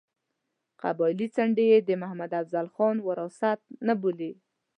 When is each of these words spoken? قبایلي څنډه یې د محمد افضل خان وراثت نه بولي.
قبایلي 0.81 1.27
څنډه 1.35 1.63
یې 1.71 1.77
د 1.83 1.89
محمد 2.01 2.31
افضل 2.41 2.67
خان 2.75 2.97
وراثت 3.07 3.59
نه 3.87 3.93
بولي. 4.01 4.31